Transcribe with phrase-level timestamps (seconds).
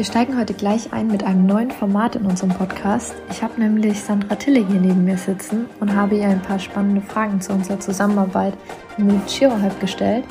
[0.00, 3.14] Wir steigen heute gleich ein mit einem neuen Format in unserem Podcast.
[3.30, 7.02] Ich habe nämlich Sandra Tille hier neben mir sitzen und habe ihr ein paar spannende
[7.02, 8.54] Fragen zu unserer Zusammenarbeit
[8.96, 10.24] mit ChiroHype gestellt.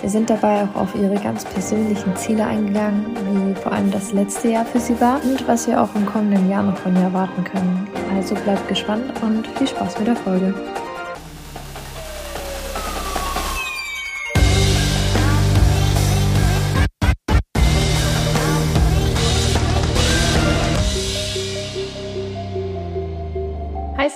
[0.00, 4.46] Wir sind dabei auch auf ihre ganz persönlichen Ziele eingegangen, wie vor allem das letzte
[4.46, 7.42] Jahr für sie war und was wir auch im kommenden Jahr noch von ihr erwarten
[7.42, 7.88] können.
[8.14, 10.54] Also bleibt gespannt und viel Spaß mit der Folge.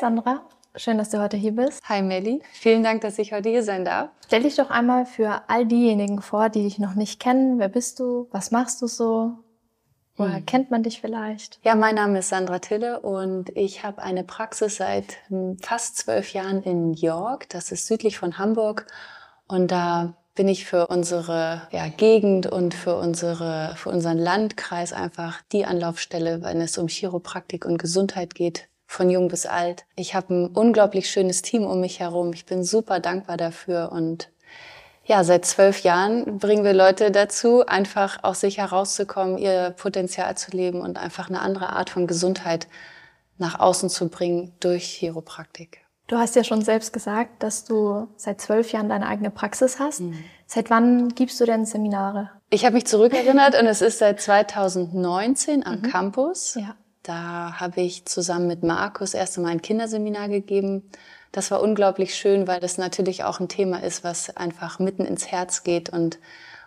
[0.01, 0.41] Sandra,
[0.77, 1.83] schön, dass du heute hier bist.
[1.87, 4.09] Hi Melli, vielen Dank, dass ich heute hier sein darf.
[4.25, 7.59] Stell dich doch einmal für all diejenigen vor, die dich noch nicht kennen.
[7.59, 8.27] Wer bist du?
[8.31, 9.33] Was machst du so?
[10.17, 10.47] Woher hm.
[10.47, 11.61] kennt man dich vielleicht?
[11.65, 16.33] Ja, mein Name ist Sandra Tille und ich habe eine Praxis seit hm, fast zwölf
[16.33, 17.51] Jahren in York.
[17.51, 18.87] Das ist südlich von Hamburg.
[19.49, 25.43] Und da bin ich für unsere ja, Gegend und für, unsere, für unseren Landkreis einfach
[25.53, 29.85] die Anlaufstelle, wenn es um Chiropraktik und Gesundheit geht, von jung bis alt.
[29.95, 32.33] Ich habe ein unglaublich schönes Team um mich herum.
[32.33, 34.31] Ich bin super dankbar dafür und
[35.05, 40.51] ja, seit zwölf Jahren bringen wir Leute dazu, einfach aus sich herauszukommen, ihr Potenzial zu
[40.51, 42.67] leben und einfach eine andere Art von Gesundheit
[43.39, 45.83] nach außen zu bringen durch Chiropraktik.
[46.09, 50.01] Du hast ja schon selbst gesagt, dass du seit zwölf Jahren deine eigene Praxis hast.
[50.01, 50.19] Mhm.
[50.47, 52.31] Seit wann gibst du denn Seminare?
[52.51, 55.83] Ich habe mich zurückerinnert und es ist seit 2019 am mhm.
[55.83, 56.57] Campus.
[56.57, 56.75] Ja.
[57.03, 60.91] Da habe ich zusammen mit Markus erst einmal ein Kinderseminar gegeben.
[61.33, 65.29] Das war unglaublich schön, weil das natürlich auch ein Thema ist, was einfach mitten ins
[65.29, 66.19] Herz geht und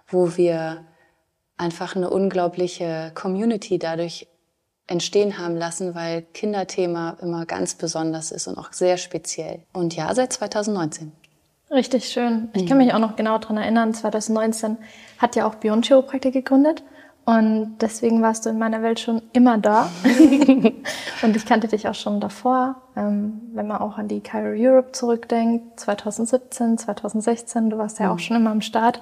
[0.08, 0.86] wo wir
[1.58, 4.28] einfach eine unglaubliche Community dadurch
[4.88, 9.64] entstehen haben lassen, weil Kinderthema immer ganz besonders ist und auch sehr speziell.
[9.72, 11.12] Und ja, seit 2019.
[11.72, 12.50] Richtig schön.
[12.54, 14.78] Ich kann mich auch noch genau dran erinnern, 2019
[15.18, 16.84] hat ja auch Beyond Chiropraktik gegründet.
[17.26, 19.90] Und deswegen warst du in meiner Welt schon immer da.
[21.22, 22.82] und ich kannte dich auch schon davor.
[22.98, 28.16] Ähm, wenn man auch an die Cairo Europe zurückdenkt, 2017, 2016, du warst ja auch
[28.16, 28.20] mhm.
[28.20, 29.02] schon immer am Start.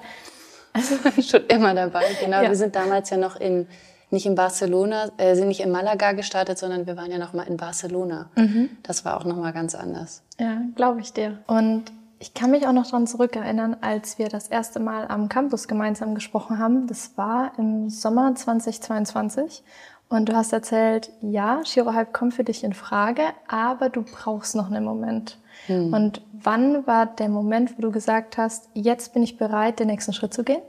[0.72, 2.42] Also schon immer dabei, genau.
[2.42, 2.48] Ja.
[2.48, 3.66] Wir sind damals ja noch in,
[4.10, 7.42] nicht in Barcelona, äh, sind nicht in Malaga gestartet, sondern wir waren ja noch mal
[7.42, 8.30] in Barcelona.
[8.36, 8.70] Mhm.
[8.84, 10.22] Das war auch noch mal ganz anders.
[10.38, 11.38] Ja, glaube ich dir.
[11.48, 11.90] Und
[12.22, 16.14] ich kann mich auch noch daran zurückerinnern, als wir das erste Mal am Campus gemeinsam
[16.14, 16.86] gesprochen haben.
[16.86, 19.64] Das war im Sommer 2022.
[20.08, 24.70] Und du hast erzählt, ja, Chirohype kommt für dich in Frage, aber du brauchst noch
[24.70, 25.36] einen Moment.
[25.66, 25.92] Hm.
[25.92, 30.12] Und wann war der Moment, wo du gesagt hast, jetzt bin ich bereit, den nächsten
[30.12, 30.62] Schritt zu gehen,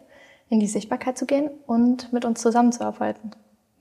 [0.50, 3.30] in die Sichtbarkeit zu gehen und mit uns zusammenzuarbeiten?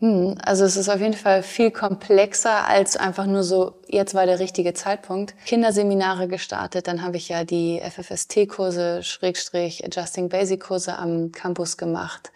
[0.03, 4.27] Hm, also es ist auf jeden Fall viel komplexer als einfach nur so, jetzt war
[4.27, 5.37] der richtige Zeitpunkt.
[5.47, 12.33] Kinderseminare gestartet, dann habe ich ja die FFST-Kurse, Schrägstrich, Adjusting Basic-Kurse am Campus gemacht.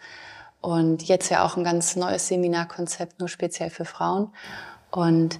[0.61, 4.29] Und jetzt ja auch ein ganz neues Seminarkonzept, nur speziell für Frauen.
[4.89, 5.37] Und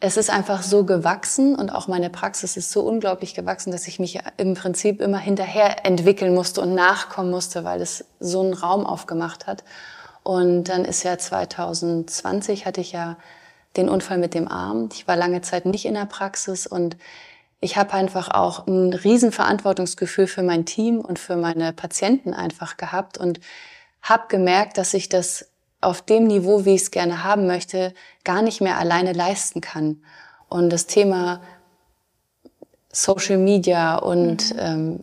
[0.00, 3.98] es ist einfach so gewachsen und auch meine Praxis ist so unglaublich gewachsen, dass ich
[3.98, 8.86] mich im Prinzip immer hinterher entwickeln musste und nachkommen musste, weil es so einen Raum
[8.86, 9.64] aufgemacht hat.
[10.22, 13.16] Und dann ist ja 2020 hatte ich ja
[13.76, 14.88] den Unfall mit dem Arm.
[14.92, 16.96] Ich war lange Zeit nicht in der Praxis und
[17.60, 23.18] ich habe einfach auch ein Riesenverantwortungsgefühl für mein Team und für meine Patienten einfach gehabt
[23.18, 23.40] und
[24.02, 25.48] habe gemerkt, dass ich das
[25.80, 27.94] auf dem Niveau, wie ich es gerne haben möchte,
[28.24, 30.02] gar nicht mehr alleine leisten kann.
[30.48, 31.40] Und das Thema
[32.90, 34.60] Social Media und mhm.
[34.60, 35.02] ähm,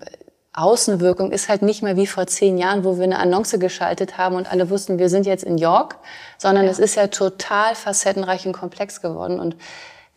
[0.62, 4.36] Außenwirkung ist halt nicht mehr wie vor zehn Jahren, wo wir eine Annonce geschaltet haben
[4.36, 5.97] und alle wussten, wir sind jetzt in York,
[6.38, 6.72] sondern ja.
[6.72, 9.40] es ist ja total facettenreich und komplex geworden.
[9.40, 9.56] Und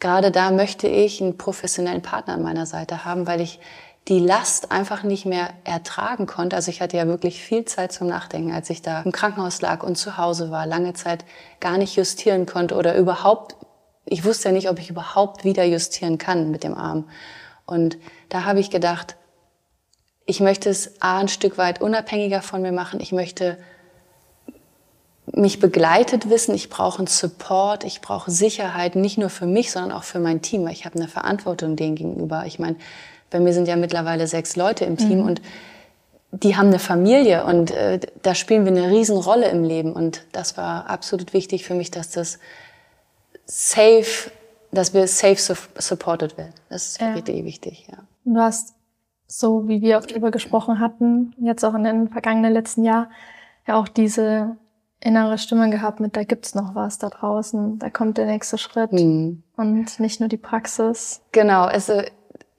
[0.01, 3.61] gerade da möchte ich einen professionellen Partner an meiner Seite haben, weil ich
[4.09, 6.57] die Last einfach nicht mehr ertragen konnte.
[6.57, 9.83] Also ich hatte ja wirklich viel Zeit zum Nachdenken, als ich da im Krankenhaus lag
[9.85, 11.25] und zu Hause war, lange Zeit
[11.61, 13.57] gar nicht justieren konnte oder überhaupt,
[14.05, 17.09] ich wusste ja nicht, ob ich überhaupt wieder justieren kann mit dem Arm.
[17.65, 17.97] Und
[18.29, 19.17] da habe ich gedacht,
[20.33, 23.01] ich möchte es A, ein Stück weit unabhängiger von mir machen.
[23.01, 23.59] Ich möchte
[25.27, 26.55] mich begleitet wissen.
[26.55, 27.85] Ich brauche einen Support.
[27.85, 30.65] Ich brauche Sicherheit, nicht nur für mich, sondern auch für mein Team.
[30.65, 32.45] Weil ich habe eine Verantwortung denen gegenüber.
[32.47, 32.77] Ich meine,
[33.29, 35.27] bei mir sind ja mittlerweile sechs Leute im Team mhm.
[35.27, 35.43] und
[36.31, 39.93] die haben eine Familie und äh, da spielen wir eine Riesenrolle im Leben.
[39.93, 42.39] Und das war absolut wichtig für mich, dass das
[43.45, 44.31] safe,
[44.71, 46.55] dass wir safe supported werden.
[46.71, 47.13] Das ist ja.
[47.13, 47.99] richtig wichtig, ja.
[48.25, 48.73] Du hast
[49.33, 53.09] so wie wir auch drüber gesprochen hatten, jetzt auch in den vergangenen letzten Jahr,
[53.67, 54.57] ja auch diese
[55.01, 58.93] innere Stimme gehabt mit, da gibt's noch was da draußen, da kommt der nächste Schritt
[58.93, 59.43] mhm.
[59.57, 61.23] und nicht nur die Praxis.
[61.33, 62.03] Genau, also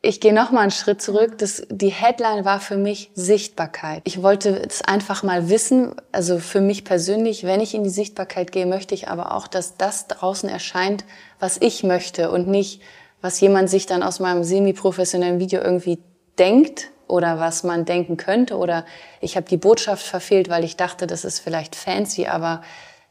[0.01, 1.37] ich gehe noch mal einen Schritt zurück.
[1.37, 4.01] Das, die Headline war für mich Sichtbarkeit.
[4.03, 8.51] Ich wollte es einfach mal wissen, also für mich persönlich, wenn ich in die Sichtbarkeit
[8.51, 11.05] gehe, möchte ich aber auch, dass das draußen erscheint,
[11.39, 12.81] was ich möchte und nicht,
[13.21, 15.99] was jemand sich dann aus meinem semi-professionellen Video irgendwie
[16.39, 18.85] denkt oder was man denken könnte oder
[19.21, 22.61] ich habe die Botschaft verfehlt, weil ich dachte, das ist vielleicht fancy, aber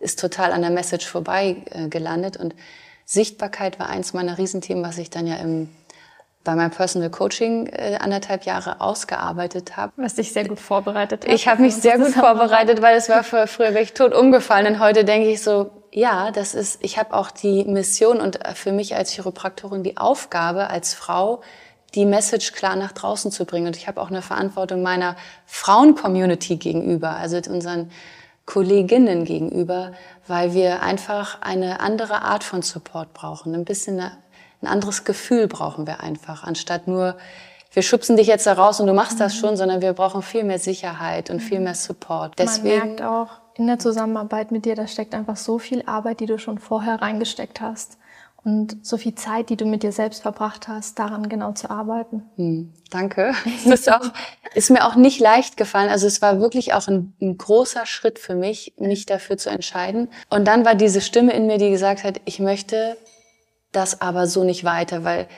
[0.00, 2.54] ist total an der Message vorbei äh, gelandet und
[3.04, 5.68] Sichtbarkeit war eins meiner Riesenthemen, was ich dann ja im
[6.44, 9.92] bei meinem Personal Coaching äh, anderthalb Jahre ausgearbeitet habe.
[9.96, 11.32] Was dich sehr gut vorbereitet hat.
[11.32, 14.74] Ich habe mich sehr gut vorbereitet, weil es war früher, früher wäre ich tot umgefallen
[14.74, 18.54] und heute denke ich so, ja, das ist, ich habe auch die Mission und äh,
[18.54, 21.42] für mich als Chiropraktorin die Aufgabe als Frau,
[21.94, 23.66] die Message klar nach draußen zu bringen.
[23.66, 25.16] Und ich habe auch eine Verantwortung meiner
[25.46, 27.90] Frauen-Community gegenüber, also unseren
[28.46, 29.92] Kolleginnen gegenüber,
[30.26, 34.12] weil wir einfach eine andere Art von Support brauchen, ein bisschen eine
[34.62, 37.16] ein anderes Gefühl brauchen wir einfach, anstatt nur,
[37.72, 39.38] wir schubsen dich jetzt da raus und du machst das mhm.
[39.38, 41.64] schon, sondern wir brauchen viel mehr Sicherheit und viel mhm.
[41.64, 42.38] mehr Support.
[42.38, 46.20] Deswegen, Man merkt auch in der Zusammenarbeit mit dir, da steckt einfach so viel Arbeit,
[46.20, 47.98] die du schon vorher reingesteckt hast.
[48.44, 52.24] Und so viel Zeit, die du mit dir selbst verbracht hast, daran genau zu arbeiten.
[52.36, 53.34] Hm, danke.
[53.64, 54.10] Ist, auch,
[54.54, 55.88] ist mir auch nicht leicht gefallen.
[55.88, 60.08] Also es war wirklich auch ein, ein, großer Schritt für mich, mich dafür zu entscheiden.
[60.28, 62.96] Und dann war diese Stimme in mir, die gesagt hat, ich möchte
[63.70, 65.28] das aber so nicht weiter, weil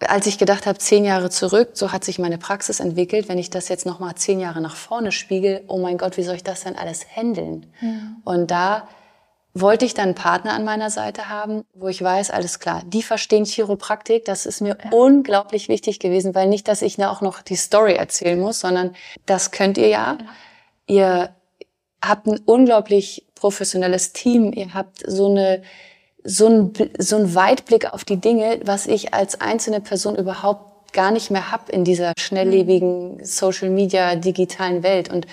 [0.00, 3.28] als ich gedacht habe, zehn Jahre zurück, so hat sich meine Praxis entwickelt.
[3.28, 6.22] Wenn ich das jetzt noch mal zehn Jahre nach vorne spiegel, oh mein Gott, wie
[6.22, 7.66] soll ich das denn alles handeln?
[7.80, 7.88] Ja.
[8.24, 8.88] Und da
[9.60, 13.02] wollte ich dann einen Partner an meiner Seite haben, wo ich weiß, alles klar, die
[13.02, 14.24] verstehen Chiropraktik.
[14.24, 14.90] Das ist mir ja.
[14.90, 18.94] unglaublich wichtig gewesen, weil nicht, dass ich da auch noch die Story erzählen muss, sondern
[19.26, 20.18] das könnt ihr ja.
[20.18, 20.26] ja.
[20.86, 21.34] Ihr
[22.02, 24.52] habt ein unglaublich professionelles Team.
[24.52, 25.62] Ihr habt so eine
[26.22, 31.10] so ein, so ein Weitblick auf die Dinge, was ich als einzelne Person überhaupt gar
[31.10, 35.26] nicht mehr hab in dieser schnelllebigen Social Media digitalen Welt und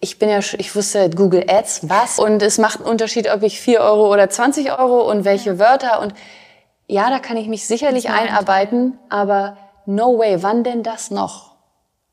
[0.00, 2.18] ich bin ja, ich wusste Google Ads, was?
[2.18, 6.00] Und es macht einen Unterschied, ob ich vier Euro oder 20 Euro und welche Wörter
[6.00, 6.14] und
[6.88, 9.56] ja, da kann ich mich sicherlich einarbeiten, aber
[9.86, 11.56] no way, wann denn das noch?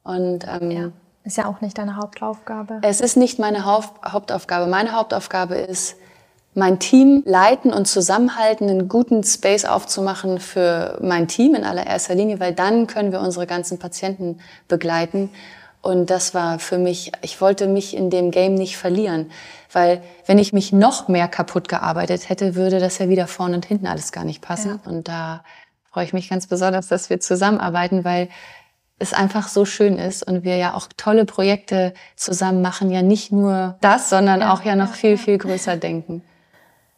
[0.04, 0.90] Und ähm, ja.
[1.24, 2.80] ist ja auch nicht deine Hauptaufgabe.
[2.82, 4.66] Es ist nicht meine Hauptaufgabe.
[4.68, 5.96] Meine Hauptaufgabe ist,
[6.56, 12.40] mein Team leiten und zusammenhalten, einen guten Space aufzumachen für mein Team in allererster Linie,
[12.40, 15.32] weil dann können wir unsere ganzen Patienten begleiten.
[15.84, 19.30] Und das war für mich, ich wollte mich in dem Game nicht verlieren,
[19.70, 23.66] weil wenn ich mich noch mehr kaputt gearbeitet hätte, würde das ja wieder vorne und
[23.66, 24.80] hinten alles gar nicht passen.
[24.84, 24.90] Ja.
[24.90, 25.44] Und da
[25.92, 28.30] freue ich mich ganz besonders, dass wir zusammenarbeiten, weil
[28.98, 33.34] es einfach so schön ist und wir ja auch tolle Projekte zusammen machen, ja nicht
[33.34, 36.24] nur das, sondern ja, auch ja noch ja, viel, viel größer denken.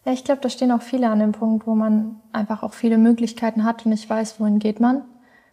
[0.06, 3.00] Ja, ich glaube, da stehen auch viele an dem Punkt, wo man einfach auch viele
[3.00, 5.02] Möglichkeiten hat und nicht weiß, wohin geht man.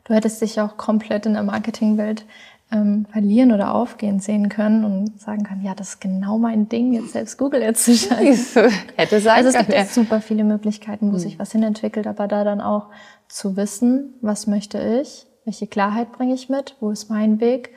[0.05, 2.27] Du hättest dich auch komplett in der Marketingwelt
[2.73, 6.95] ähm, verlieren oder aufgehen sehen können und sagen können, ja, das ist genau mein Ding,
[6.95, 8.73] jetzt selbst Google jetzt zu schalten.
[8.97, 9.85] Hätte sein Also es gibt ja.
[9.85, 11.19] super viele Möglichkeiten, wo mhm.
[11.19, 12.89] sich was hinentwickelt, aber da dann auch
[13.29, 17.71] zu wissen, was möchte ich, welche Klarheit bringe ich mit, wo ist mein Weg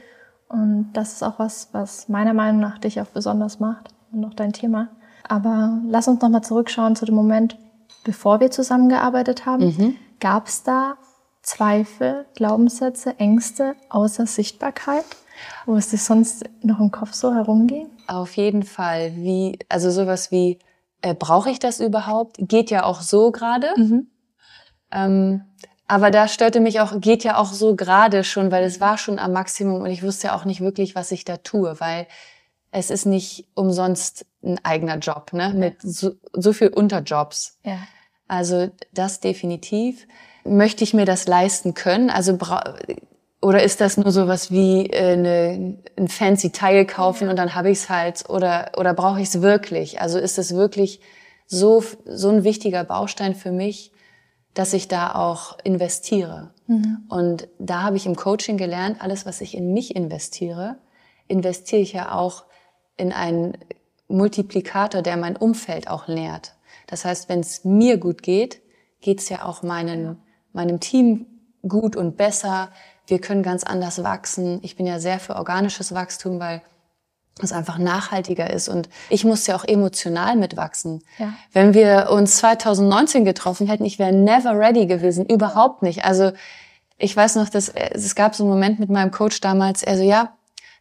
[0.47, 4.33] und das ist auch was, was meiner Meinung nach dich auch besonders macht und auch
[4.33, 4.89] dein Thema.
[5.27, 7.57] Aber lass uns nochmal zurückschauen zu dem Moment,
[8.05, 9.65] bevor wir zusammengearbeitet haben.
[9.65, 9.95] Mhm.
[10.19, 10.97] Gab es da
[11.45, 15.05] Zweifel, Glaubenssätze, Ängste außer Sichtbarkeit,
[15.67, 17.87] wo es dir sonst noch im Kopf so herumging?
[18.07, 19.15] Auf jeden Fall.
[19.15, 20.57] Wie, also sowas wie,
[21.01, 22.37] äh, brauche ich das überhaupt?
[22.39, 23.67] Geht ja auch so gerade.
[23.77, 24.07] Mhm.
[24.91, 25.41] Ähm,
[25.87, 29.19] aber da störte mich auch, geht ja auch so gerade schon, weil es war schon
[29.19, 32.07] am Maximum und ich wusste ja auch nicht wirklich, was ich da tue, weil
[32.71, 35.53] es ist nicht umsonst ein eigener Job, ne?
[35.53, 37.59] Mit so, so viel Unterjobs.
[37.63, 37.77] Ja.
[38.27, 40.07] Also das definitiv.
[40.45, 42.09] Möchte ich mir das leisten können?
[42.09, 42.37] Also
[43.41, 47.55] oder ist das nur so was wie äh, eine, ein fancy Teil kaufen und dann
[47.55, 48.29] habe ich es halt?
[48.29, 50.01] Oder oder brauche ich es wirklich?
[50.01, 51.01] Also ist es wirklich
[51.45, 53.91] so so ein wichtiger Baustein für mich,
[54.53, 56.53] dass ich da auch investiere?
[56.67, 57.05] Mhm.
[57.09, 60.77] Und da habe ich im Coaching gelernt, alles, was ich in mich investiere,
[61.27, 62.45] investiere ich ja auch
[62.97, 63.57] in einen
[64.07, 66.55] Multiplikator, der mein Umfeld auch nährt.
[66.87, 68.61] Das heißt, wenn es mir gut geht,
[69.01, 70.17] geht es ja auch meinen,
[70.55, 71.27] meinem Team
[71.67, 72.69] gut und besser.
[73.07, 74.59] Wir können ganz anders wachsen.
[74.63, 76.61] Ich bin ja sehr für organisches Wachstum, weil
[77.41, 78.69] es einfach nachhaltiger ist.
[78.69, 81.03] Und ich muss ja auch emotional mitwachsen.
[81.17, 81.33] Ja.
[81.51, 86.05] Wenn wir uns 2019 getroffen hätten, ich wäre never ready gewesen, überhaupt nicht.
[86.05, 86.31] Also
[86.97, 90.03] ich weiß noch, dass es gab so einen Moment mit meinem Coach damals, er so,
[90.03, 90.35] ja,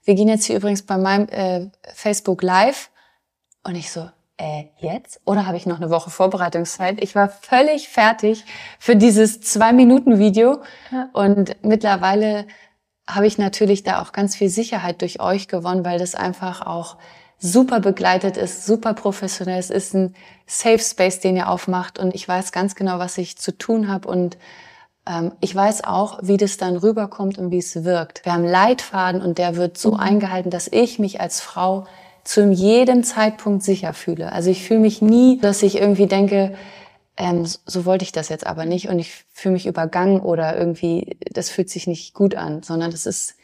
[0.05, 2.91] wir gehen jetzt hier übrigens bei meinem äh, Facebook Live.
[3.65, 5.21] Und ich so, äh, jetzt?
[5.25, 7.03] Oder habe ich noch eine Woche Vorbereitungszeit?
[7.03, 8.45] Ich war völlig fertig
[8.79, 10.63] für dieses Zwei-Minuten-Video.
[10.91, 11.09] Ja.
[11.13, 12.47] Und mittlerweile
[13.09, 16.97] habe ich natürlich da auch ganz viel Sicherheit durch euch gewonnen, weil das einfach auch
[17.39, 19.59] super begleitet ist, super professionell.
[19.59, 20.15] Es ist ein
[20.47, 24.09] Safe Space, den ihr aufmacht und ich weiß ganz genau, was ich zu tun habe
[24.09, 24.39] und
[25.07, 28.25] ähm, ich weiß auch, wie das dann rüberkommt und wie es wirkt.
[28.25, 30.01] Wir haben Leitfaden und der wird so mhm.
[30.01, 31.87] eingehalten, dass ich mich als Frau
[32.25, 34.33] zu jedem Zeitpunkt sicher fühle.
[34.33, 36.55] Also ich fühle mich nie, dass ich irgendwie denke,
[37.17, 41.17] ähm, so wollte ich das jetzt aber nicht und ich fühle mich übergangen oder irgendwie,
[41.31, 43.37] das fühlt sich nicht gut an, sondern das ist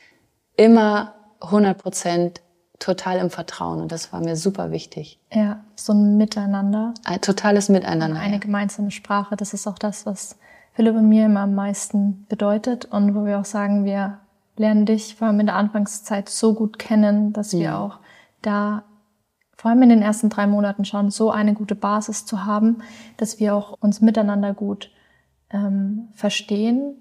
[0.56, 2.40] immer 100 Prozent
[2.78, 5.18] total im Vertrauen und das war mir super wichtig.
[5.32, 6.94] Ja, so ein Miteinander.
[7.04, 8.18] Ein totales Miteinander.
[8.18, 8.40] Eine ja.
[8.40, 10.36] gemeinsame Sprache, das ist auch das, was
[10.72, 14.18] Philipp und mir immer am meisten bedeutet und wo wir auch sagen, wir
[14.56, 17.98] lernen dich vor allem in der Anfangszeit so gut kennen, dass wir auch
[18.42, 18.84] da
[19.56, 22.78] vor allem in den ersten drei Monaten schon so eine gute Basis zu haben,
[23.18, 24.90] dass wir auch uns miteinander gut
[25.50, 26.94] ähm, verstehen,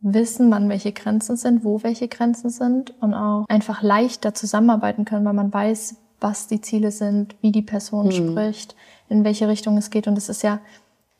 [0.00, 5.24] wissen, wann welche Grenzen sind, wo welche Grenzen sind und auch einfach leichter zusammenarbeiten können,
[5.24, 8.12] weil man weiß, was die Ziele sind, wie die Person mhm.
[8.12, 8.74] spricht,
[9.08, 10.08] in welche Richtung es geht.
[10.08, 10.60] Und es ist ja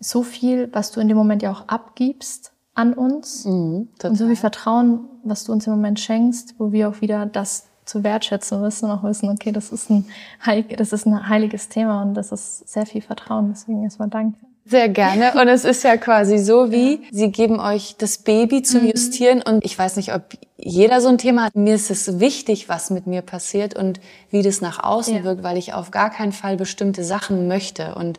[0.01, 4.27] so viel, was du in dem Moment ja auch abgibst an uns mhm, und so
[4.27, 8.63] viel Vertrauen, was du uns im Moment schenkst, wo wir auch wieder das zu wertschätzen
[8.63, 10.07] wissen und auch wissen, okay, das ist ein,
[10.45, 13.49] heilig, das ist ein heiliges Thema und das ist sehr viel Vertrauen.
[13.51, 14.39] Deswegen erstmal danke.
[14.69, 15.33] Sehr gerne.
[15.41, 18.91] Und es ist ja quasi so wie, sie geben euch das Baby zum mhm.
[18.91, 19.43] Justieren.
[19.43, 20.23] Und ich weiß nicht, ob
[20.59, 21.57] jeder so ein Thema hat.
[21.57, 23.99] Mir ist es wichtig, was mit mir passiert und
[24.31, 25.25] wie das nach außen ja.
[25.25, 27.95] wirkt, weil ich auf gar keinen Fall bestimmte Sachen möchte.
[27.95, 28.19] Und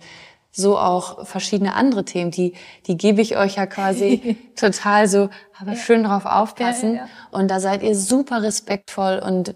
[0.51, 2.53] so auch verschiedene andere Themen, die,
[2.87, 5.29] die gebe ich euch ja quasi total so,
[5.59, 5.77] aber ja.
[5.77, 6.95] schön drauf aufpassen.
[6.95, 9.55] Ja, und da seid ihr super respektvoll und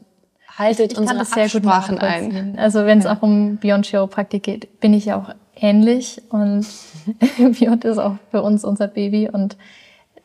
[0.58, 2.58] haltet ich, ich unsere Absprachen ein.
[2.58, 6.68] Also wenn es auch um Beyond Chiropraktik geht, bin ich ja auch ähnlich und
[7.38, 9.58] Beyond ist auch für uns unser Baby und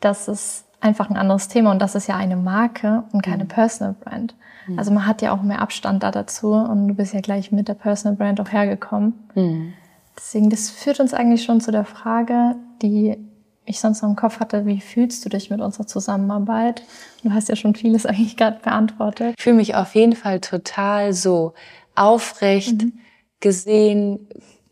[0.00, 3.48] das ist einfach ein anderes Thema und das ist ja eine Marke und keine mhm.
[3.48, 4.34] Personal Brand.
[4.66, 4.78] Mhm.
[4.78, 7.68] Also man hat ja auch mehr Abstand da dazu und du bist ja gleich mit
[7.68, 9.14] der Personal Brand auch hergekommen.
[9.34, 9.72] Mhm.
[10.18, 13.16] Deswegen, das führt uns eigentlich schon zu der Frage, die
[13.64, 16.82] ich sonst noch im Kopf hatte, wie fühlst du dich mit unserer Zusammenarbeit?
[17.22, 19.34] Du hast ja schon vieles eigentlich gerade beantwortet.
[19.37, 21.54] Ich fühle mich auf jeden Fall total so
[21.94, 22.92] aufrecht, mhm.
[23.40, 24.28] gesehen,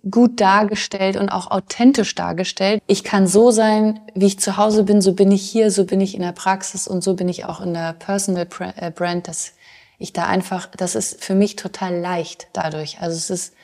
[0.08, 2.80] gut dargestellt und auch authentisch dargestellt.
[2.86, 6.00] Ich kann so sein, wie ich zu Hause bin, so bin ich hier, so bin
[6.00, 9.54] ich in der Praxis und so bin ich auch in der Personal äh, Brand, dass
[9.98, 13.00] ich da einfach, das ist für mich total leicht dadurch.
[13.00, 13.54] Also es ist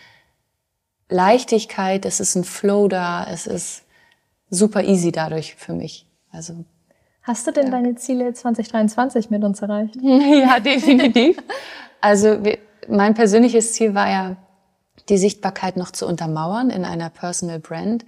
[1.13, 3.85] Leichtigkeit, es ist ein Flow da, es ist
[4.51, 6.07] super easy dadurch für mich.
[6.31, 6.65] Also
[7.23, 7.71] Hast du denn ja.
[7.71, 9.97] deine Ziele 2023 mit uns erreicht?
[10.03, 11.37] ja, definitiv.
[12.01, 12.39] Also
[12.89, 14.37] mein persönliches Ziel war ja,
[15.09, 18.05] die Sichtbarkeit noch zu untermauern in einer Personal Brand,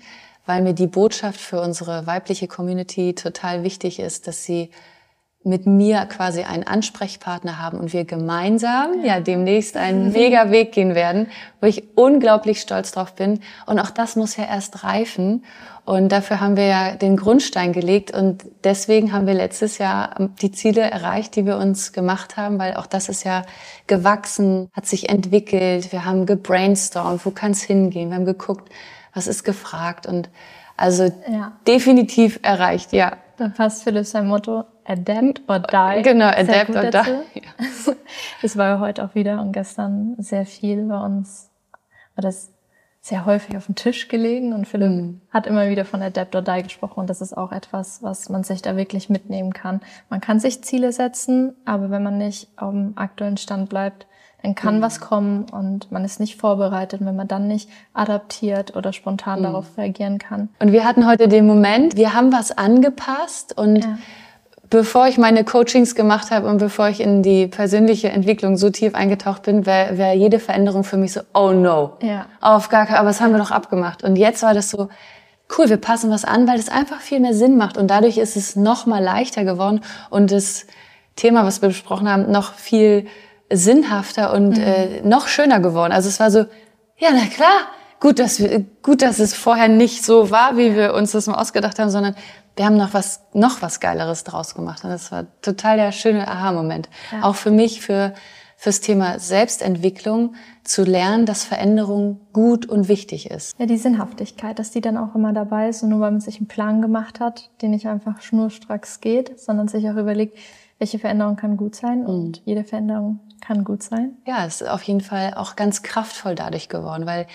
[0.47, 4.71] weil mir die Botschaft für unsere weibliche Community total wichtig ist, dass sie
[5.45, 10.95] mit mir quasi einen Ansprechpartner haben und wir gemeinsam ja demnächst einen mega Weg gehen
[10.95, 11.29] werden,
[11.61, 13.41] wo ich unglaublich stolz drauf bin.
[13.67, 15.45] Und auch das muss ja erst reifen.
[15.85, 20.51] Und dafür haben wir ja den Grundstein gelegt und deswegen haben wir letztes Jahr die
[20.51, 23.43] Ziele erreicht, die wir uns gemacht haben, weil auch das ist ja
[23.87, 25.93] gewachsen, hat sich entwickelt.
[25.93, 28.09] Wir haben gebrainstormt, wo kann es hingehen?
[28.09, 28.73] Wir haben geguckt,
[29.13, 30.31] was ist gefragt und
[30.77, 31.53] also ja.
[31.67, 33.19] definitiv erreicht, ja.
[33.37, 36.03] Da passt Philipp sein Motto, adapt or die.
[36.03, 37.41] Genau, adapt or die.
[37.41, 37.95] Ja.
[38.43, 41.51] Das war heute auch wieder und gestern sehr viel bei uns,
[42.15, 42.54] war das
[43.05, 45.21] sehr häufig auf dem Tisch gelegen und Philipp mhm.
[45.29, 48.45] hat immer wieder von Adapt or Die gesprochen und das ist auch etwas, was man
[48.45, 49.83] sich da wirklich mitnehmen kann.
[50.09, 54.07] Man kann sich Ziele setzen, aber wenn man nicht auf dem aktuellen Stand bleibt,
[54.43, 54.81] dann kann mhm.
[54.81, 59.45] was kommen und man ist nicht vorbereitet, wenn man dann nicht adaptiert oder spontan mhm.
[59.45, 60.49] darauf reagieren kann.
[60.59, 63.99] Und wir hatten heute den Moment, wir haben was angepasst und ja.
[64.75, 68.97] Bevor ich meine Coachings gemacht habe und bevor ich in die persönliche Entwicklung so tief
[68.97, 72.27] eingetaucht bin, wäre wär jede Veränderung für mich so, oh no, ja.
[72.41, 74.03] auf gar keinen, aber das haben wir doch abgemacht.
[74.03, 74.89] Und jetzt war das so,
[75.57, 78.37] cool, wir passen was an, weil es einfach viel mehr Sinn macht und dadurch ist
[78.37, 80.67] es noch mal leichter geworden und das
[81.15, 83.07] Thema, was wir besprochen haben, noch viel
[83.53, 84.65] sinnhafter und mhm.
[84.65, 85.93] äh, noch schöner geworden.
[85.93, 86.47] Also es war so,
[86.99, 87.69] ja, na klar,
[88.05, 91.41] gut, dass wir, gut, dass es vorher nicht so war, wie wir uns das mal
[91.41, 92.15] ausgedacht haben, sondern
[92.55, 94.85] wir haben noch was, noch was Geileres draus gemacht.
[94.85, 96.91] Und das war total der schöne Aha-Moment.
[97.11, 97.23] Ja.
[97.23, 98.13] Auch für mich, für,
[98.59, 100.35] fürs Thema Selbstentwicklung
[100.65, 103.59] zu lernen, dass Veränderung gut und wichtig ist.
[103.59, 106.37] Ja, die Sinnhaftigkeit, dass die dann auch immer dabei ist und nur weil man sich
[106.37, 110.37] einen Plan gemacht hat, den nicht einfach schnurstracks geht, sondern sich auch überlegt,
[110.79, 112.43] welche Veränderung kann gut sein und mhm.
[112.45, 114.17] jede Veränderung kann gut sein.
[114.27, 117.27] Ja, es ist auf jeden Fall auch ganz kraftvoll dadurch geworden, weil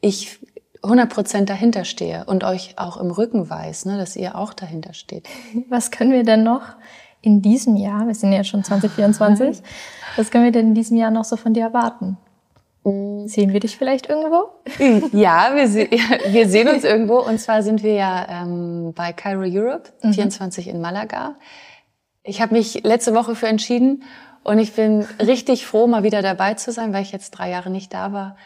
[0.00, 0.38] ich
[0.82, 4.94] 100 Prozent dahinter stehe und euch auch im Rücken weiß, ne, dass ihr auch dahinter
[4.94, 5.28] steht.
[5.68, 6.62] Was können wir denn noch
[7.22, 9.62] in diesem Jahr, wir sind ja schon 2024,
[10.16, 12.18] was können wir denn in diesem Jahr noch so von dir erwarten?
[12.84, 13.26] Mm.
[13.26, 14.50] Sehen wir dich vielleicht irgendwo?
[15.12, 15.88] Ja, wir, se
[16.28, 17.18] wir sehen uns irgendwo.
[17.18, 20.12] Und zwar sind wir ja ähm, bei Cairo Europe, mhm.
[20.12, 21.34] 24 in Malaga.
[22.22, 24.04] Ich habe mich letzte Woche für entschieden
[24.44, 27.70] und ich bin richtig froh, mal wieder dabei zu sein, weil ich jetzt drei Jahre
[27.70, 28.36] nicht da war.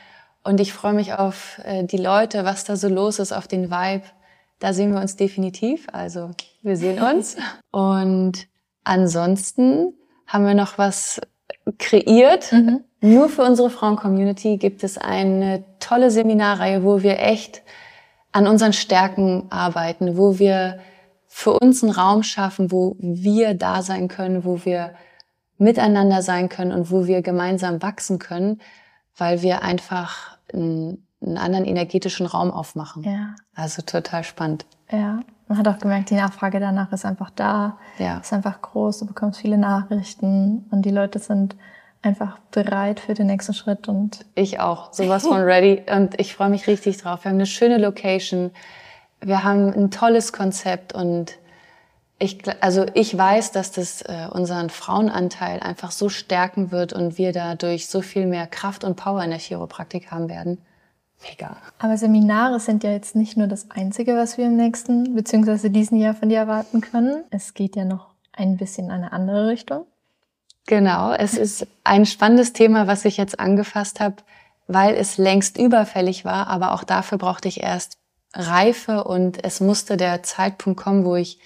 [0.42, 3.70] Und ich freue mich auf äh, die Leute, was da so los ist, auf den
[3.70, 4.04] Vibe.
[4.58, 5.86] Da sehen wir uns definitiv.
[5.92, 6.30] Also
[6.62, 7.36] wir sehen uns.
[7.70, 8.48] Und
[8.84, 9.94] ansonsten
[10.26, 11.20] haben wir noch was
[11.78, 12.52] kreiert.
[12.52, 12.84] Mhm.
[13.00, 17.62] Nur für unsere Frauen-Community gibt es eine tolle Seminarreihe, wo wir echt
[18.32, 20.78] an unseren Stärken arbeiten, wo wir
[21.26, 24.94] für uns einen Raum schaffen, wo wir da sein können, wo wir
[25.58, 28.60] miteinander sein können und wo wir gemeinsam wachsen können,
[29.16, 33.02] weil wir einfach einen, einen anderen energetischen Raum aufmachen.
[33.02, 33.34] Ja.
[33.54, 34.66] Also total spannend.
[34.90, 38.18] Ja, man hat auch gemerkt, die Nachfrage danach ist einfach da, ja.
[38.18, 41.56] ist einfach groß, du bekommst viele Nachrichten und die Leute sind
[42.02, 46.48] einfach bereit für den nächsten Schritt und ich auch, sowas von ready und ich freue
[46.48, 47.24] mich richtig drauf.
[47.24, 48.52] Wir haben eine schöne Location,
[49.20, 51.36] wir haben ein tolles Konzept und
[52.20, 57.32] ich, also ich weiß, dass das äh, unseren Frauenanteil einfach so stärken wird und wir
[57.32, 60.58] dadurch so viel mehr Kraft und Power in der Chiropraktik haben werden.
[61.28, 61.56] Mega.
[61.78, 65.70] Aber Seminare sind ja jetzt nicht nur das Einzige, was wir im nächsten bzw.
[65.70, 67.24] diesen Jahr von dir erwarten können.
[67.30, 69.86] Es geht ja noch ein bisschen in eine andere Richtung.
[70.66, 74.16] Genau, es ist ein spannendes Thema, was ich jetzt angefasst habe,
[74.66, 77.96] weil es längst überfällig war, aber auch dafür brauchte ich erst
[78.34, 81.40] Reife und es musste der Zeitpunkt kommen, wo ich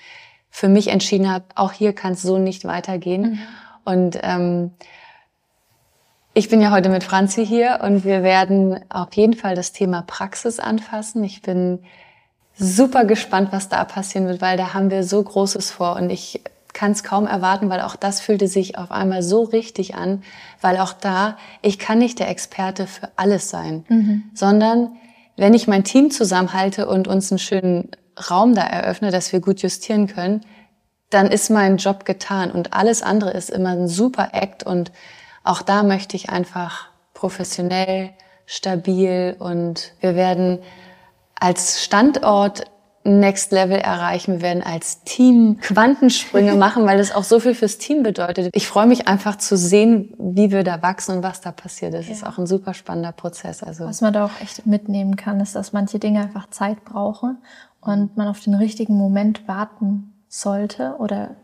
[0.56, 3.22] für mich entschieden habe, auch hier kann es so nicht weitergehen.
[3.22, 3.38] Mhm.
[3.84, 4.70] Und ähm,
[6.32, 10.02] ich bin ja heute mit Franzi hier und wir werden auf jeden Fall das Thema
[10.02, 11.24] Praxis anfassen.
[11.24, 11.80] Ich bin
[12.56, 16.40] super gespannt, was da passieren wird, weil da haben wir so Großes vor und ich
[16.72, 20.22] kann es kaum erwarten, weil auch das fühlte sich auf einmal so richtig an,
[20.60, 24.22] weil auch da, ich kann nicht der Experte für alles sein, mhm.
[24.34, 24.92] sondern
[25.36, 27.90] wenn ich mein Team zusammenhalte und uns einen schönen
[28.30, 30.42] Raum da eröffne, dass wir gut justieren können,
[31.10, 34.92] dann ist mein Job getan und alles andere ist immer ein super Act und
[35.44, 38.10] auch da möchte ich einfach professionell,
[38.46, 40.58] stabil und wir werden
[41.34, 42.64] als Standort
[43.06, 44.36] Next Level erreichen.
[44.36, 48.48] Wir werden als Team Quantensprünge machen, weil das auch so viel fürs Team bedeutet.
[48.54, 51.92] Ich freue mich einfach zu sehen, wie wir da wachsen und was da passiert.
[51.92, 52.12] Das ja.
[52.12, 53.62] ist auch ein super spannender Prozess.
[53.62, 57.36] Also was man da auch echt mitnehmen kann, ist, dass manche Dinge einfach Zeit brauchen
[57.84, 61.36] und man auf den richtigen Moment warten sollte oder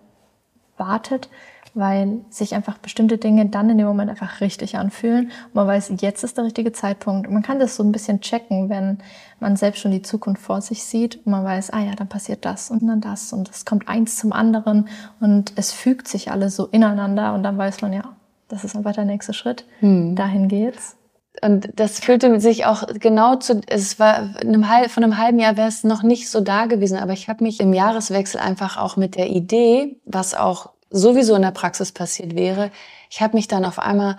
[0.77, 1.29] wartet,
[1.75, 5.27] weil sich einfach bestimmte Dinge dann in dem Moment einfach richtig anfühlen.
[5.47, 7.31] Und man weiß, jetzt ist der richtige Zeitpunkt.
[7.31, 8.99] man kann das so ein bisschen checken, wenn
[9.39, 12.45] man selbst schon die Zukunft vor sich sieht und man weiß, ah ja, dann passiert
[12.45, 14.89] das und dann das und es kommt eins zum anderen
[15.21, 18.17] und es fügt sich alles so ineinander und dann weiß man ja,
[18.49, 19.65] das ist einfach der nächste Schritt.
[19.79, 20.17] Hm.
[20.17, 20.97] Dahin geht's.
[21.43, 25.69] Und das fühlte sich auch genau zu, es war einem, von einem halben Jahr wäre
[25.69, 29.17] es noch nicht so da gewesen, aber ich habe mich im Jahreswechsel einfach auch mit
[29.17, 32.71] der Idee, was auch sowieso in der Praxis passiert wäre.
[33.11, 34.19] Ich habe mich dann auf einmal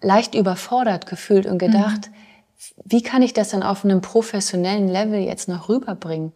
[0.00, 2.82] leicht überfordert gefühlt und gedacht, mhm.
[2.84, 6.32] wie kann ich das dann auf einem professionellen Level jetzt noch rüberbringen?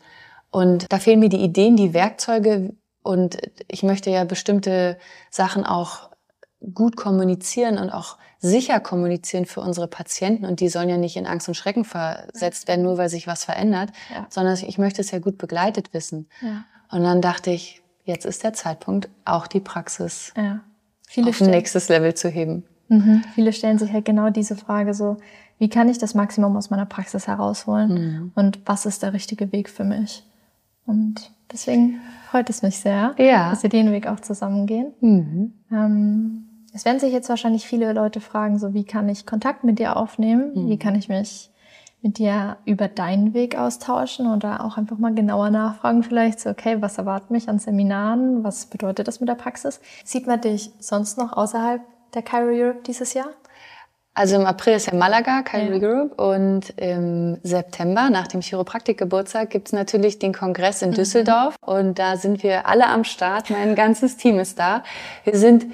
[0.50, 4.98] Und da fehlen mir die Ideen, die Werkzeuge und ich möchte ja bestimmte
[5.30, 6.10] Sachen auch
[6.74, 11.26] gut kommunizieren und auch sicher kommunizieren für unsere Patienten und die sollen ja nicht in
[11.26, 14.26] Angst und Schrecken versetzt werden, nur weil sich was verändert, ja.
[14.30, 16.28] sondern ich möchte es ja gut begleitet wissen.
[16.40, 16.64] Ja.
[16.90, 20.60] Und dann dachte ich, jetzt ist der Zeitpunkt, auch die Praxis ja.
[21.06, 22.64] Viele auf ein nächstes Level zu heben.
[22.88, 23.22] Mhm.
[23.34, 25.16] Viele stellen sich halt genau diese Frage so,
[25.58, 28.32] wie kann ich das Maximum aus meiner Praxis herausholen mhm.
[28.34, 30.24] und was ist der richtige Weg für mich?
[30.86, 33.50] Und deswegen freut es mich sehr, ja.
[33.50, 34.92] dass wir den Weg auch zusammengehen.
[35.00, 35.52] Mhm.
[35.72, 39.78] Ähm, es werden sich jetzt wahrscheinlich viele Leute fragen, so wie kann ich Kontakt mit
[39.78, 40.52] dir aufnehmen?
[40.54, 40.78] Wie mhm.
[40.78, 41.50] kann ich mich
[42.02, 46.76] mit dir über deinen Weg austauschen oder auch einfach mal genauer nachfragen vielleicht so, okay,
[46.80, 48.44] was erwartet mich an Seminaren?
[48.44, 49.80] Was bedeutet das mit der Praxis?
[50.04, 51.82] Sieht man dich sonst noch außerhalb
[52.14, 53.28] der Cairo Europe dieses Jahr?
[54.14, 55.88] Also im April ist ja Malaga, Cairo ja.
[55.88, 60.94] Europe und im September nach dem Chiropraktik-Geburtstag gibt's natürlich den Kongress in mhm.
[60.94, 63.50] Düsseldorf und da sind wir alle am Start.
[63.50, 64.82] Mein ganzes Team ist da.
[65.24, 65.66] Wir sind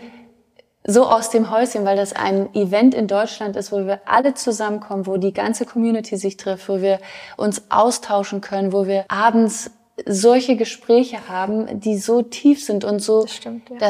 [0.87, 5.07] so aus dem Häuschen, weil das ein Event in Deutschland ist, wo wir alle zusammenkommen,
[5.07, 6.99] wo die ganze Community sich trifft, wo wir
[7.37, 9.71] uns austauschen können, wo wir abends
[10.07, 13.23] solche Gespräche haben, die so tief sind und so.
[13.23, 13.77] Das stimmt, ja.
[13.79, 13.89] Da,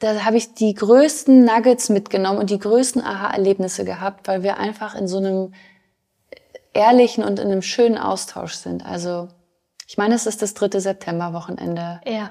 [0.00, 4.94] da habe ich die größten Nuggets mitgenommen und die größten Aha-Erlebnisse gehabt, weil wir einfach
[4.96, 5.52] in so einem
[6.72, 8.84] ehrlichen und in einem schönen Austausch sind.
[8.84, 9.28] Also
[9.86, 12.00] ich meine, es ist das dritte September-Wochenende.
[12.04, 12.30] Ja.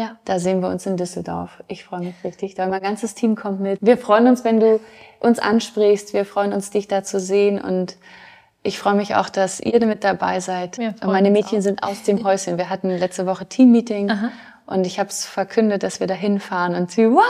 [0.00, 0.16] Ja.
[0.24, 1.62] Da sehen wir uns in Düsseldorf.
[1.68, 2.54] Ich freue mich richtig.
[2.54, 3.78] Da mein ganzes Team kommt mit.
[3.82, 4.80] Wir freuen uns, wenn du
[5.18, 6.14] uns ansprichst.
[6.14, 7.60] Wir freuen uns, dich da zu sehen.
[7.60, 7.98] Und
[8.62, 10.78] ich freue mich auch, dass ihr mit dabei seid.
[10.78, 11.62] Und meine Mädchen auch.
[11.62, 12.56] sind aus dem Häuschen.
[12.56, 14.30] Wir hatten letzte Woche Teammeeting Aha.
[14.64, 17.22] und ich habe es verkündet, dass wir da hinfahren und sie, wow!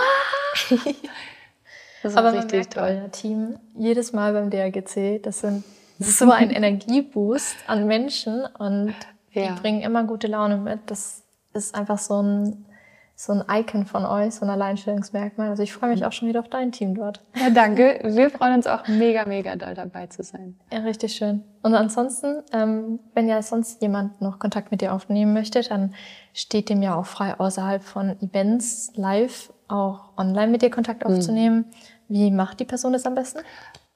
[2.02, 3.00] Das Aber richtig toll.
[3.02, 5.64] Euer Team jedes Mal beim DRGC, das sind
[5.98, 8.94] so ein Energieboost an Menschen und
[9.32, 9.48] ja.
[9.48, 10.78] die bringen immer gute Laune mit.
[10.86, 12.66] Das ist einfach so ein,
[13.14, 15.50] so ein Icon von euch, so ein Alleinstellungsmerkmal.
[15.50, 17.22] Also ich freue mich auch schon wieder auf dein Team dort.
[17.36, 18.00] Ja, danke.
[18.02, 20.58] Wir freuen uns auch mega, mega doll dabei zu sein.
[20.72, 21.42] Ja, richtig schön.
[21.62, 25.94] Und ansonsten, ähm, wenn ja sonst jemand noch Kontakt mit dir aufnehmen möchte, dann
[26.32, 31.14] steht dem ja auch frei, außerhalb von Events live auch online mit dir Kontakt mhm.
[31.14, 31.56] aufzunehmen.
[31.56, 31.64] Mhm.
[32.08, 33.40] Wie macht die Person das am besten?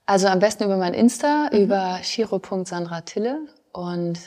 [0.06, 1.58] Also am besten über mein Insta, mhm.
[1.58, 3.38] über shiro.sandratille.
[3.72, 4.18] Und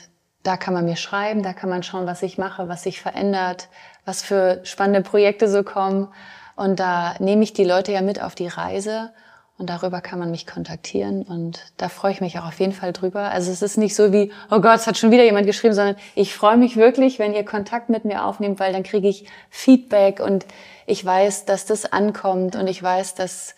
[0.48, 3.68] da kann man mir schreiben, da kann man schauen, was ich mache, was sich verändert,
[4.06, 6.08] was für spannende Projekte so kommen.
[6.56, 9.10] Und da nehme ich die Leute ja mit auf die Reise
[9.58, 12.94] und darüber kann man mich kontaktieren und da freue ich mich auch auf jeden Fall
[12.94, 13.30] drüber.
[13.30, 15.96] Also es ist nicht so wie, oh Gott, es hat schon wieder jemand geschrieben, sondern
[16.14, 20.18] ich freue mich wirklich, wenn ihr Kontakt mit mir aufnehmt, weil dann kriege ich Feedback
[20.18, 20.46] und
[20.86, 23.54] ich weiß, dass das ankommt und ich weiß, dass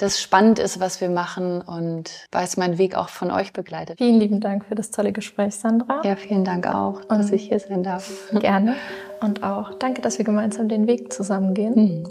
[0.00, 3.98] das spannend ist, was wir machen und weiß meinen Weg auch von euch begleitet.
[3.98, 6.00] Vielen lieben Dank für das tolle Gespräch, Sandra.
[6.04, 8.10] Ja, vielen Dank auch, dass und ich hier sein darf.
[8.32, 8.76] Gerne.
[9.20, 11.74] Und auch danke, dass wir gemeinsam den Weg zusammengehen.
[11.74, 12.08] Mhm.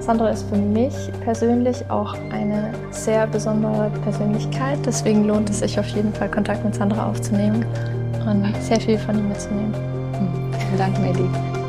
[0.00, 4.78] Sandra ist für mich persönlich auch eine sehr besondere Persönlichkeit.
[4.84, 7.64] Deswegen lohnt es sich auf jeden Fall, Kontakt mit Sandra aufzunehmen
[8.26, 9.72] und sehr viel von ihm mitzunehmen.
[9.72, 10.54] Mhm.
[10.54, 11.63] Vielen Dank, Medi.